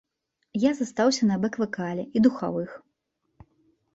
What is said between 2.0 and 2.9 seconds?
і духавых.